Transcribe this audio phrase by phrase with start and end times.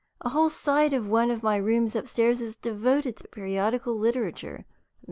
[0.21, 4.65] A whole side of one of my rooms upstairs is devoted to periodical literature.